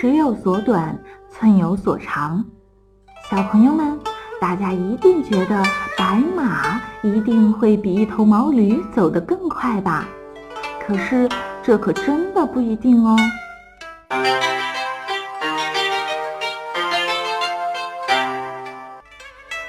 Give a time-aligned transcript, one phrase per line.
[0.00, 0.96] 尺有所短，
[1.28, 2.44] 寸有所长。
[3.28, 3.98] 小朋友们，
[4.40, 5.60] 大家一定觉得
[5.96, 10.06] 白马一定会比一头毛驴走得更快吧？
[10.86, 11.28] 可是
[11.64, 13.16] 这可真的不一定哦。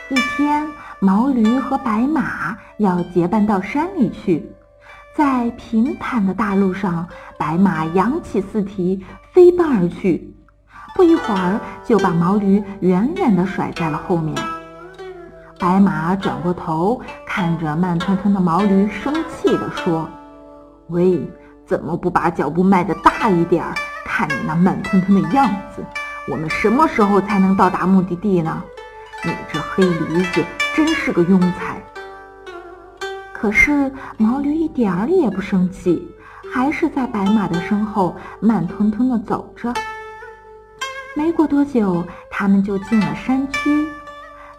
[0.09, 0.68] 一天，
[1.00, 4.48] 毛驴和白马要结伴到山里去。
[5.16, 7.07] 在平坦的大路上，
[7.38, 10.34] 白马扬起四蹄，飞奔而去。
[10.95, 14.35] 不一会儿，就把毛驴远远地甩在了后面。
[15.59, 20.09] 白马转过头，看着慢吞吞的毛驴，生气地说
[20.88, 21.30] ：“喂，
[21.66, 23.73] 怎么不把脚步迈得大一点儿？
[24.05, 25.84] 看你那慢吞吞的样子，
[26.27, 28.63] 我们什么时候才能到达目的地呢？”
[29.26, 31.79] 你这黑驴子真是个庸才！
[33.39, 36.05] 可是毛驴一点儿也不生气，
[36.53, 39.73] 还是在白马的身后慢吞吞地走着。
[41.15, 43.87] 没过多久，他们就进了山区。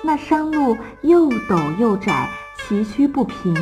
[0.03, 3.55] 那山路又陡又窄，崎岖不平，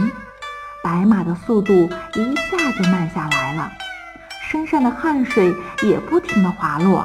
[0.84, 3.68] 白马的速度一下就慢下来了，
[4.48, 7.04] 身上的汗水也不停地滑落。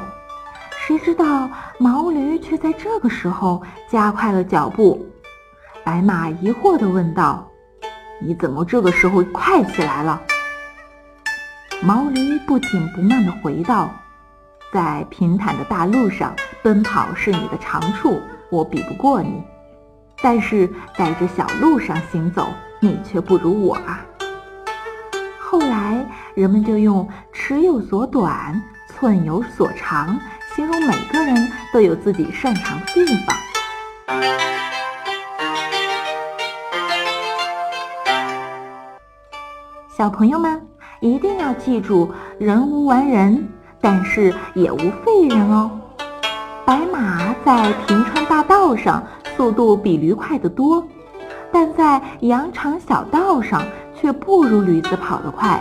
[0.86, 5.04] 谁知道毛驴却在这个时候加快了脚步。
[5.82, 7.50] 白马疑惑地问道
[8.20, 10.20] ：“你怎么这个时候快起来了？”
[11.82, 13.90] 毛驴不紧不慢地回道
[14.72, 19.42] ：“在平坦的大路上奔跑是你的长处，我比不过你；
[20.22, 22.48] 但是在这小路上行走，
[22.80, 24.00] 你却不如我啊。”
[25.38, 30.18] 后来人们就用“尺有所短，寸有所长”。
[30.54, 33.36] 形容每个人都有自己擅长的地方。
[39.96, 40.60] 小朋友们
[40.98, 43.46] 一定要记住：人无完人，
[43.80, 45.70] 但是也无废人哦。
[46.64, 49.00] 白马在平川大道上
[49.36, 50.84] 速度比驴快得多，
[51.52, 53.62] 但在羊肠小道上
[53.94, 55.56] 却不如驴子跑得快。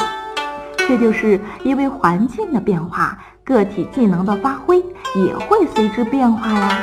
[0.78, 3.16] 这就是因为环境的变化。
[3.44, 4.78] 个体技能的发挥
[5.16, 6.80] 也会随之变化呀。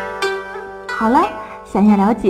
[0.86, 1.22] 好了，
[1.64, 2.28] 想要了解